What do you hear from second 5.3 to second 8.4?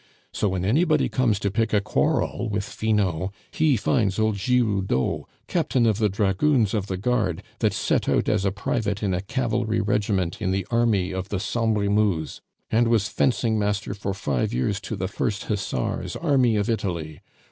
Captain of the Dragoons of the Guard, that set out